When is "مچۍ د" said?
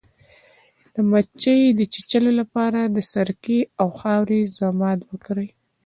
1.09-1.81